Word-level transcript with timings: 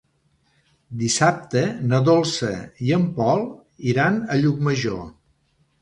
Dissabte 1.01 1.61
na 1.91 2.01
Dolça 2.09 2.51
i 2.89 2.99
en 2.99 3.07
Pol 3.21 3.47
iran 3.95 4.21
a 4.37 4.43
Llucmajor. 4.45 5.03